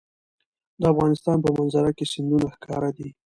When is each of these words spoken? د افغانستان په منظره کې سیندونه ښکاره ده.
د 0.79 0.81
افغانستان 0.93 1.37
په 1.43 1.49
منظره 1.57 1.91
کې 1.97 2.05
سیندونه 2.11 2.47
ښکاره 2.55 2.89
ده. 2.97 3.07